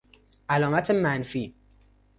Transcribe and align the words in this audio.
علامت 0.49 0.91
منفی 0.91 1.53